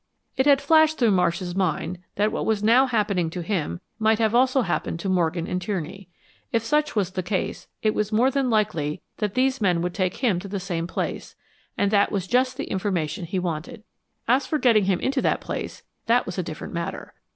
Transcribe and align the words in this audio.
It 0.35 0.47
had 0.47 0.61
flashed 0.61 0.97
through 0.97 1.11
Marsh's 1.11 1.53
mind 1.55 1.99
that 2.15 2.31
what 2.31 2.43
was 2.43 2.63
now 2.63 2.87
happening 2.87 3.29
to 3.29 3.43
him 3.43 3.81
might 3.99 4.17
have 4.17 4.33
also 4.33 4.61
happened 4.63 4.99
to 5.01 5.09
Morgan 5.09 5.45
and 5.45 5.61
Tierney. 5.61 6.09
If 6.51 6.63
such 6.63 6.95
was 6.95 7.11
the 7.11 7.21
case 7.21 7.67
it 7.83 7.93
was 7.93 8.11
more 8.11 8.31
than 8.31 8.49
likely 8.49 9.03
that 9.17 9.35
these 9.35 9.61
men 9.61 9.79
would 9.83 9.93
take 9.93 10.15
him 10.17 10.39
to 10.39 10.47
the 10.47 10.59
same 10.59 10.87
place, 10.87 11.35
and 11.77 11.91
that 11.91 12.11
was 12.11 12.25
just 12.25 12.57
the 12.57 12.65
information 12.65 13.25
he 13.25 13.37
wanted. 13.37 13.83
As 14.27 14.47
for 14.47 14.57
getting 14.57 14.85
him 14.85 14.99
into 14.99 15.21
that 15.21 15.39
place, 15.39 15.83
that 16.07 16.25
was 16.25 16.39
a 16.39 16.43
different 16.43 16.73
matter. 16.73 17.13